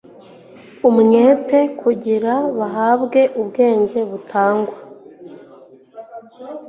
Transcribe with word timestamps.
umwete 0.89 1.59
kugira 1.81 2.33
bahabwe 2.57 3.21
ubwenge 3.41 3.99
butangwa 4.09 4.75